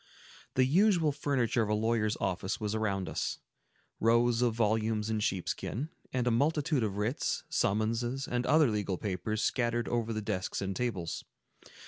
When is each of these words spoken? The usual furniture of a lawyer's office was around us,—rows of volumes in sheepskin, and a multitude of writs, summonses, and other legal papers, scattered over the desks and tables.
The 0.55 0.65
usual 0.65 1.11
furniture 1.11 1.61
of 1.61 1.69
a 1.69 1.75
lawyer's 1.75 2.17
office 2.19 2.59
was 2.59 2.73
around 2.73 3.07
us,—rows 3.07 4.41
of 4.41 4.55
volumes 4.55 5.11
in 5.11 5.19
sheepskin, 5.19 5.89
and 6.11 6.25
a 6.25 6.31
multitude 6.31 6.81
of 6.81 6.97
writs, 6.97 7.43
summonses, 7.49 8.27
and 8.27 8.43
other 8.47 8.71
legal 8.71 8.97
papers, 8.97 9.43
scattered 9.43 9.87
over 9.87 10.11
the 10.11 10.23
desks 10.23 10.59
and 10.59 10.75
tables. 10.75 11.23